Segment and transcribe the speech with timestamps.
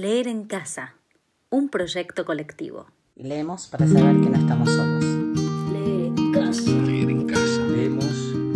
[0.00, 0.94] Leer en casa,
[1.50, 2.86] un proyecto colectivo.
[3.16, 5.04] Leemos para saber que no estamos solos.
[5.74, 6.70] Leer en casa.
[6.70, 7.66] Leer en casa.
[7.66, 8.06] Leemos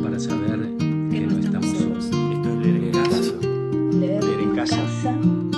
[0.02, 2.06] para saber que no estamos solos.
[2.06, 3.34] Esto es leer en casa.
[3.92, 5.12] Leer en casa.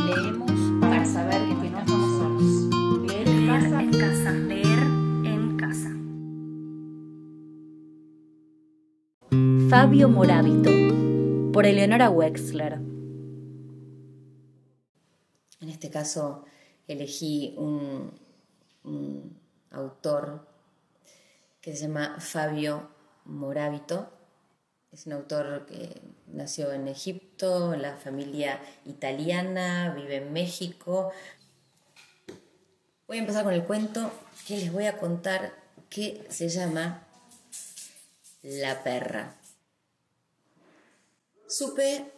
[0.08, 3.06] Leemos para saber que no estamos solos.
[3.06, 3.80] Leer en casa.
[3.80, 4.32] en casa.
[4.32, 4.78] Leer
[5.24, 5.90] en casa.
[9.70, 10.70] Fabio Morábito,
[11.52, 12.95] por Eleonora Wexler.
[15.66, 16.44] En este caso
[16.86, 18.16] elegí un,
[19.72, 20.46] autor
[21.60, 22.88] que se llama Fabio
[23.24, 24.08] Morábito.
[24.92, 31.10] Es un autor que nació en Egipto, la familia italiana, vive en México.
[33.08, 34.12] Voy a empezar con el cuento
[34.46, 35.52] que les voy a contar
[35.90, 37.08] que se llama
[38.42, 39.34] La perra.
[41.48, 42.12] Supe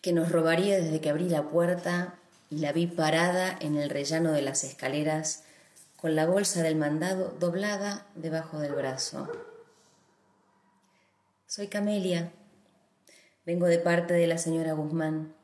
[0.00, 2.18] que nos robaría desde que abrí la puerta
[2.52, 5.42] y la vi parada en el rellano de las escaleras
[5.96, 9.26] con la bolsa del mandado doblada debajo del brazo.
[11.46, 12.30] Soy Camelia.
[13.46, 15.34] Vengo de parte de la señora Guzmán.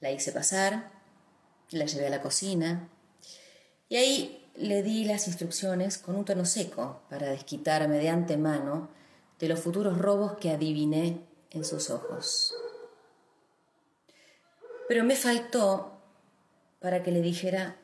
[0.00, 0.90] La hice pasar,
[1.68, 2.88] la llevé a la cocina
[3.90, 8.88] y ahí le di las instrucciones con un tono seco para desquitarme de antemano
[9.38, 12.54] de los futuros robos que adiviné en sus ojos.
[14.88, 15.98] Pero me faltó
[16.80, 17.76] para que le dijera,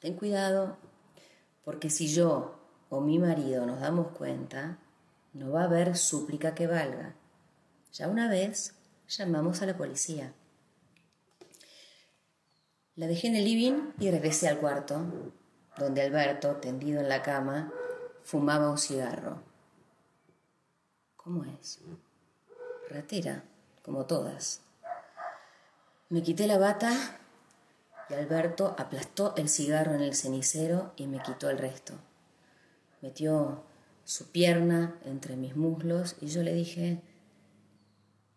[0.00, 0.76] ten cuidado,
[1.64, 2.58] porque si yo
[2.90, 4.78] o mi marido nos damos cuenta,
[5.32, 7.14] no va a haber súplica que valga.
[7.92, 8.74] Ya una vez
[9.08, 10.34] llamamos a la policía.
[12.96, 15.02] La dejé en el living y regresé al cuarto,
[15.78, 17.72] donde Alberto, tendido en la cama,
[18.24, 19.42] fumaba un cigarro.
[21.16, 21.80] ¿Cómo es?
[22.90, 23.44] Ratera,
[23.82, 24.60] como todas.
[26.10, 26.90] Me quité la bata
[28.08, 31.94] y Alberto aplastó el cigarro en el cenicero y me quitó el resto.
[33.00, 33.62] Metió
[34.02, 37.00] su pierna entre mis muslos y yo le dije,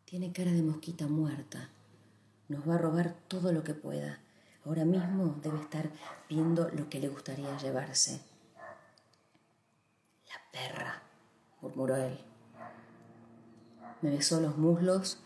[0.06, 1.72] tiene cara de mosquita muerta,
[2.47, 4.19] nos va a robar todo lo que pueda.
[4.66, 5.89] Ahora mismo debe estar
[6.29, 8.22] viendo lo que le gustaría llevarse.
[10.29, 11.01] La perra,
[11.59, 12.19] murmuró él.
[14.03, 15.23] Me besó los muslos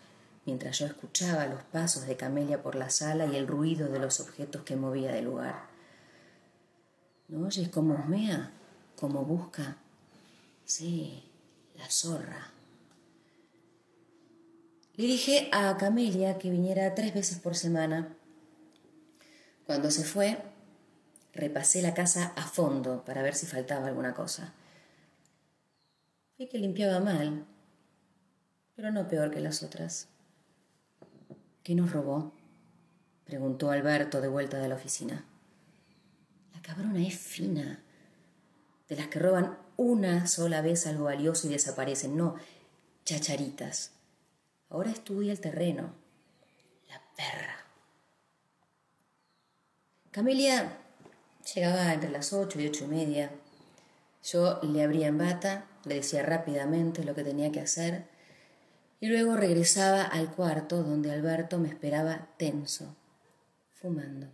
[0.48, 4.22] mientras yo escuchaba los pasos de Camelia por la sala y el ruido de los
[4.22, 5.68] objetos que movía del lugar.
[7.28, 8.54] ¿No oyes cómo husmea?
[8.96, 9.76] ¿Cómo busca?
[10.64, 11.22] Sí,
[11.76, 12.54] la zorra.
[14.96, 18.16] Le dije a Camelia que viniera tres veces por semana.
[19.66, 20.42] Cuando se fue,
[21.34, 24.54] repasé la casa a fondo para ver si faltaba alguna cosa.
[26.38, 27.46] Vi que limpiaba mal,
[28.78, 30.08] pero no peor que las otras.
[31.68, 32.32] ¿Qué nos robó?
[33.26, 35.26] preguntó Alberto de vuelta de la oficina.
[36.54, 37.84] La cabrona es fina,
[38.88, 42.36] de las que roban una sola vez algo valioso y desaparecen, no
[43.04, 43.92] chacharitas.
[44.70, 45.94] Ahora estudia el terreno.
[46.88, 47.58] La perra.
[50.12, 50.72] Camelia
[51.54, 53.30] llegaba entre las ocho y ocho y media.
[54.24, 58.06] Yo le abría en bata, le decía rápidamente lo que tenía que hacer
[59.00, 62.96] y luego regresaba al cuarto donde Alberto me esperaba tenso,
[63.74, 64.28] fumando.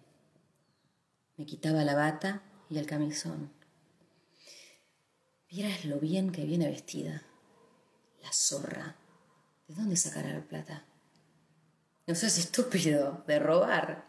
[1.38, 3.52] Me quitaba la bata y el camisón.
[5.50, 7.24] Vieras lo bien que viene vestida.
[8.22, 8.96] La zorra.
[9.68, 10.86] ¿De dónde sacará la plata?
[12.08, 14.06] No seas estúpido, de robar.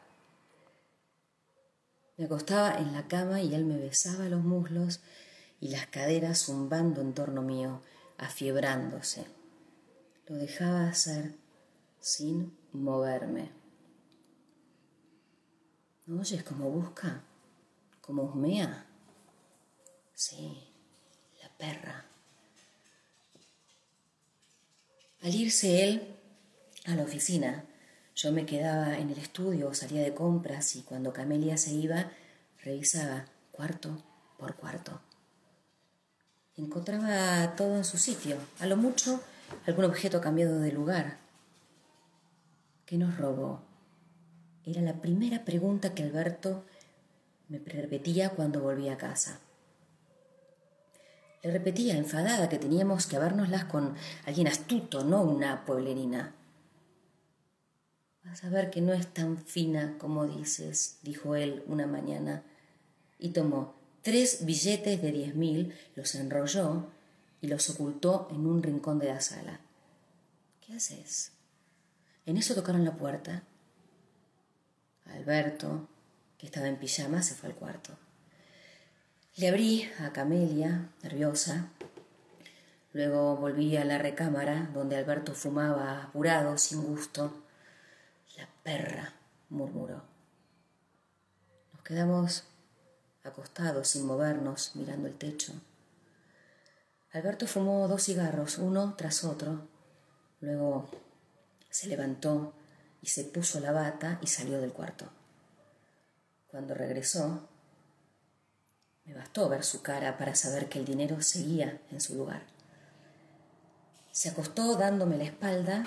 [2.17, 5.01] Me acostaba en la cama y él me besaba los muslos
[5.61, 7.83] y las caderas zumbando en torno mío,
[8.19, 9.27] afiebrándose.
[10.27, 11.35] Lo dejaba hacer
[12.01, 13.51] sin moverme.
[16.07, 17.23] ¿No oyes cómo busca?
[18.01, 18.87] ¿Cómo husmea?
[20.15, 20.69] Sí,
[21.43, 22.07] la perra.
[25.23, 26.17] Al irse él
[26.85, 27.65] a la oficina,
[28.15, 32.13] yo me quedaba en el estudio salía de compras y cuando Camelia se iba,
[32.63, 34.03] revisaba cuarto
[34.39, 35.01] por cuarto.
[36.57, 38.37] Encontraba todo en su sitio.
[38.61, 39.21] A lo mucho
[39.67, 41.19] algún objeto cambiado de lugar.
[42.87, 43.63] ¿Qué nos robó?
[44.65, 46.65] Era la primera pregunta que Alberto
[47.49, 49.41] me repetía cuando volvía a casa.
[51.43, 53.95] Le repetía enfadada que teníamos que habérnoslas con
[54.25, 56.35] alguien astuto, no una pueblerina.
[58.25, 62.43] Vas a ver que no es tan fina como dices, dijo él una mañana,
[63.19, 66.89] y tomó tres billetes de diez mil, los enrolló
[67.45, 69.61] y los ocultó en un rincón de la sala.
[70.63, 71.33] ¿Qué haces?
[72.25, 73.43] En eso tocaron la puerta.
[75.05, 75.87] Alberto,
[76.39, 77.93] que estaba en pijama, se fue al cuarto.
[79.37, 81.69] Le abrí a Camelia, nerviosa.
[82.95, 87.43] Luego volví a la recámara, donde Alberto fumaba apurado, sin gusto.
[88.39, 89.13] La perra,
[89.51, 90.03] murmuró.
[91.75, 92.45] Nos quedamos
[93.23, 95.53] acostados, sin movernos, mirando el techo.
[97.15, 99.69] Alberto fumó dos cigarros, uno tras otro.
[100.41, 100.91] Luego
[101.71, 102.55] se levantó
[103.01, 105.09] y se puso la bata y salió del cuarto.
[106.49, 107.49] Cuando regresó,
[109.05, 112.43] me bastó ver su cara para saber que el dinero seguía en su lugar.
[114.11, 115.85] Se acostó dándome la espalda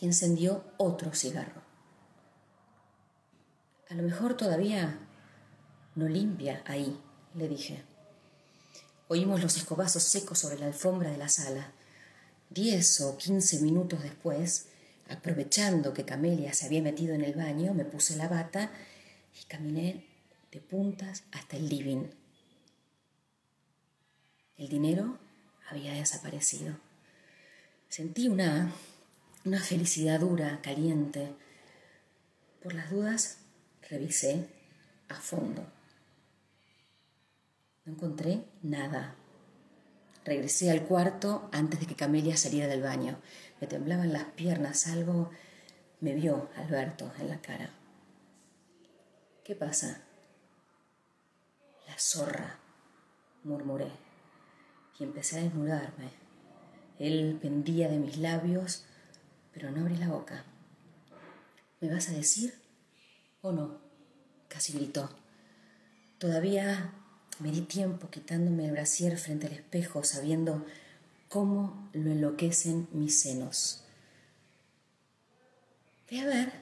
[0.00, 1.60] y encendió otro cigarro.
[3.90, 4.98] A lo mejor todavía
[5.94, 6.98] no limpia ahí,
[7.34, 7.91] le dije.
[9.12, 11.70] Oímos los escobazos secos sobre la alfombra de la sala.
[12.48, 14.68] Diez o quince minutos después,
[15.06, 18.70] aprovechando que Camelia se había metido en el baño, me puse la bata
[19.38, 20.06] y caminé
[20.50, 22.06] de puntas hasta el living.
[24.56, 25.18] El dinero
[25.68, 26.74] había desaparecido.
[27.90, 28.72] Sentí una,
[29.44, 31.34] una felicidad dura, caliente.
[32.62, 33.36] Por las dudas,
[33.90, 34.48] revisé
[35.10, 35.66] a fondo.
[37.84, 39.16] No encontré nada.
[40.24, 43.18] Regresé al cuarto antes de que Camelia saliera del baño.
[43.60, 45.30] Me temblaban las piernas, algo
[46.00, 47.70] me vio Alberto en la cara.
[49.44, 50.02] ¿Qué pasa?
[51.88, 52.58] La zorra,
[53.42, 53.90] murmuré,
[54.98, 56.10] y empecé a desnudarme.
[57.00, 58.84] Él pendía de mis labios,
[59.52, 60.44] pero no abrí la boca.
[61.80, 62.54] ¿Me vas a decir
[63.40, 63.80] o no?
[64.48, 65.10] Casi gritó.
[66.18, 66.92] Todavía
[67.42, 70.64] me di tiempo quitándome el brasier frente al espejo, sabiendo
[71.28, 73.82] cómo lo enloquecen mis senos.
[76.08, 76.52] Ve a ver,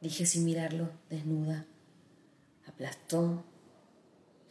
[0.00, 1.66] dije sin mirarlo, desnuda.
[2.66, 3.44] Aplastó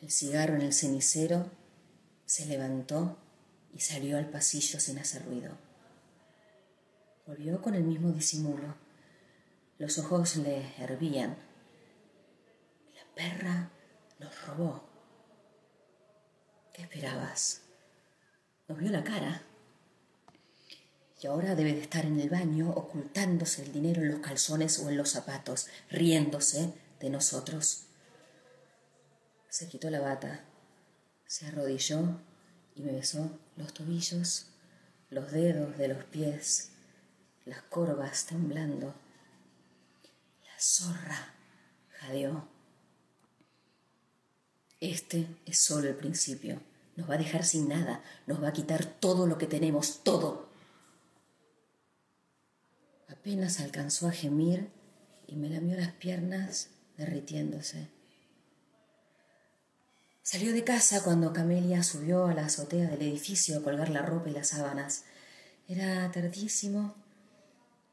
[0.02, 1.50] el cigarro en el cenicero,
[2.26, 3.18] se levantó
[3.74, 5.58] y salió al pasillo sin hacer ruido.
[7.26, 8.76] Volvió con el mismo disimulo.
[9.80, 11.36] Los ojos le hervían.
[12.94, 13.72] La perra
[14.20, 14.85] nos robó.
[16.76, 17.62] ¿Qué esperabas?
[18.68, 19.44] Nos vio la cara.
[21.22, 24.90] Y ahora debe de estar en el baño ocultándose el dinero en los calzones o
[24.90, 27.84] en los zapatos, riéndose de nosotros.
[29.48, 30.44] Se quitó la bata,
[31.26, 32.20] se arrodilló
[32.76, 34.48] y me besó los tobillos,
[35.10, 36.72] los dedos de los pies,
[37.46, 38.94] las corvas temblando.
[40.44, 41.36] La zorra
[42.02, 42.55] jadeó.
[44.92, 46.62] Este es solo el principio.
[46.96, 50.48] Nos va a dejar sin nada, nos va a quitar todo lo que tenemos, todo.
[53.10, 54.70] Apenas alcanzó a gemir
[55.26, 57.90] y me lamió las piernas derritiéndose.
[60.22, 64.30] Salió de casa cuando Camelia subió a la azotea del edificio a colgar la ropa
[64.30, 65.06] y las sábanas.
[65.68, 66.94] Era tardísimo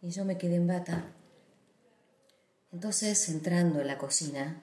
[0.03, 1.07] y yo me quedé en bata.
[2.71, 4.63] Entonces, entrando en la cocina,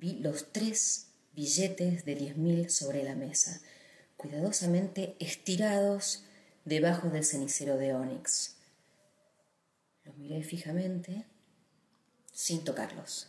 [0.00, 3.60] vi los tres billetes de diez mil sobre la mesa,
[4.16, 6.24] cuidadosamente estirados
[6.64, 8.56] debajo del cenicero de ónix.
[10.04, 11.26] Los miré fijamente,
[12.32, 13.28] sin tocarlos.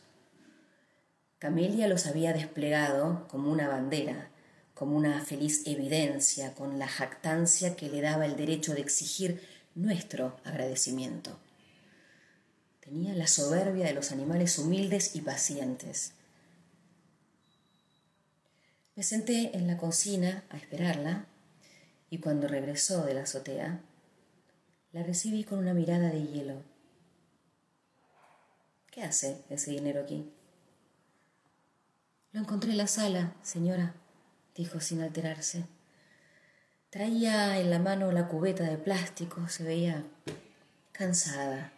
[1.40, 4.30] Camelia los había desplegado como una bandera,
[4.74, 9.42] como una feliz evidencia, con la jactancia que le daba el derecho de exigir
[9.76, 11.40] nuestro agradecimiento.
[12.82, 16.14] Tenía la soberbia de los animales humildes y pacientes.
[19.00, 21.26] Me senté en la cocina a esperarla
[22.10, 23.80] y cuando regresó de la azotea,
[24.92, 26.62] la recibí con una mirada de hielo.
[28.92, 30.30] ¿Qué hace ese dinero aquí?
[32.34, 33.96] Lo encontré en la sala, señora,
[34.54, 35.64] dijo sin alterarse.
[36.90, 40.04] Traía en la mano la cubeta de plástico, se veía
[40.92, 41.72] cansada.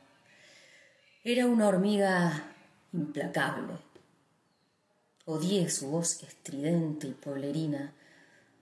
[1.23, 2.55] Era una hormiga
[2.91, 3.90] implacable
[5.25, 7.93] Odié su voz estridente y poblerina,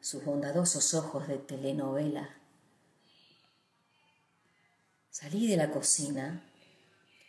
[0.02, 2.36] sus bondadosos ojos de telenovela.
[5.10, 6.44] Salí de la cocina,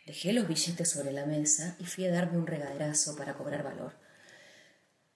[0.05, 3.93] dejé los billetes sobre la mesa y fui a darme un regaderazo para cobrar valor.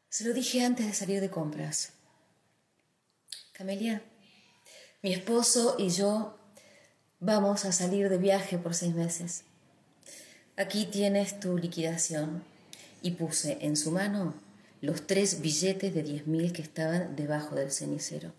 [0.08, 1.92] Se lo dije antes de salir de compras.
[3.52, 4.02] Camelia,
[5.02, 6.40] mi esposo y yo
[7.20, 9.44] vamos a salir de viaje por seis meses.
[10.56, 12.55] Aquí tienes tu liquidación
[13.06, 14.34] y puse en su mano
[14.82, 18.34] los tres billetes de diez mil que estaban debajo del cenicero.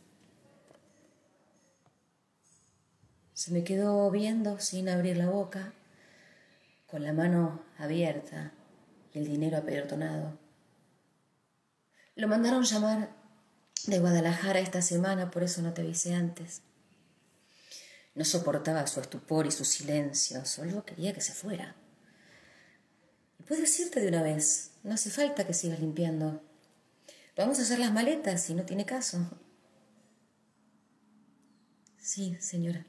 [3.33, 5.73] Se me quedó viendo sin abrir la boca.
[6.89, 8.53] con la mano abierta
[9.13, 10.37] y el dinero apelotonado.
[12.17, 13.11] Lo mandaron llamar
[13.87, 16.63] de Guadalajara esta semana, por eso no te avisé antes.
[18.17, 21.77] No soportaba su estupor y su silencio, solo quería que se fuera.
[23.47, 26.43] Puedes irte de una vez, no hace falta que sigas limpiando.
[27.37, 29.19] Vamos a hacer las maletas y no tiene caso.
[31.99, 32.85] Sí, señora.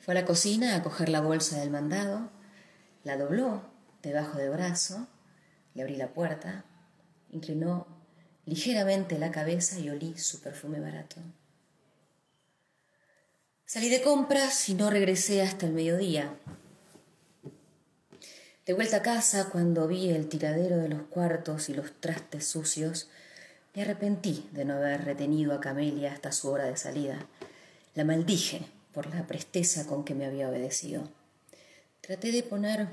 [0.00, 2.30] Fue a la cocina a coger la bolsa del mandado,
[3.04, 3.62] la dobló
[4.02, 5.06] debajo del brazo,
[5.74, 6.64] le abrí la puerta,
[7.30, 7.86] inclinó
[8.46, 11.16] ligeramente la cabeza y olí su perfume barato.
[13.64, 16.36] Salí de compras y no regresé hasta el mediodía.
[18.64, 23.08] De vuelta a casa, cuando vi el tiradero de los cuartos y los trastes sucios,
[23.74, 27.26] me arrepentí de no haber retenido a Camelia hasta su hora de salida.
[27.96, 28.64] La maldije
[28.94, 31.08] por la presteza con que me había obedecido.
[32.02, 32.86] Traté de poner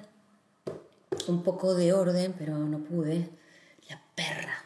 [1.27, 3.29] un poco de orden, pero no pude.
[3.89, 4.63] La perra.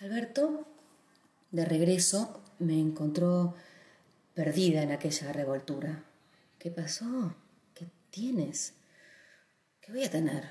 [0.00, 0.66] Alberto,
[1.50, 3.54] de regreso, me encontró
[4.32, 6.04] perdida en aquella revoltura.
[6.58, 7.34] ¿Qué pasó?
[8.18, 8.74] ¿Qué tienes?
[9.80, 10.42] ¿Qué voy a tener?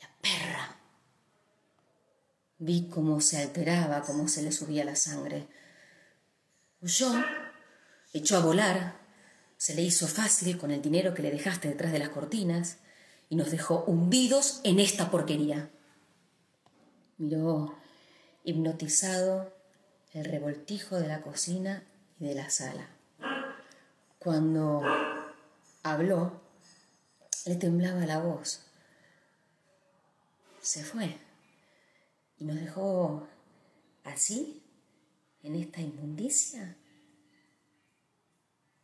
[0.00, 0.76] La perra.
[2.58, 5.48] Vi cómo se alteraba, cómo se le subía la sangre.
[6.80, 7.12] Huyó,
[8.12, 9.00] echó a volar,
[9.56, 12.76] se le hizo fácil con el dinero que le dejaste detrás de las cortinas
[13.28, 15.70] y nos dejó hundidos en esta porquería.
[17.16, 17.76] Miró
[18.44, 19.52] hipnotizado
[20.12, 21.82] el revoltijo de la cocina
[22.20, 22.90] y de la sala.
[24.20, 24.82] Cuando
[25.92, 26.40] habló,
[27.46, 28.62] le temblaba la voz.
[30.60, 31.18] Se fue
[32.38, 33.26] y nos dejó
[34.04, 34.62] así,
[35.42, 36.76] en esta inmundicia.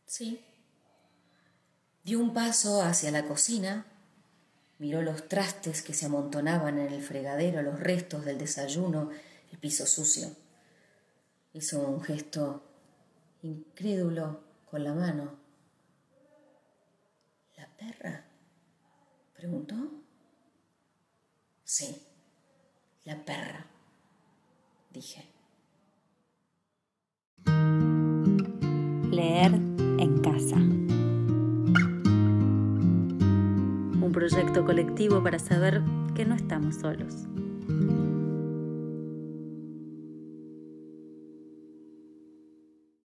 [0.05, 0.43] Sí.
[2.03, 3.85] Dio un paso hacia la cocina,
[4.77, 9.09] miró los trastes que se amontonaban en el fregadero, los restos del desayuno,
[9.51, 10.29] el piso sucio.
[11.53, 12.63] Hizo un gesto
[13.41, 15.44] incrédulo con la mano.
[17.79, 18.25] ¿La perra?
[19.35, 19.75] preguntó.
[21.63, 22.01] Sí,
[23.03, 23.65] la perra,
[24.91, 25.25] dije.
[29.11, 30.55] Leer en casa.
[34.05, 35.81] Un proyecto colectivo para saber
[36.15, 37.27] que no estamos solos.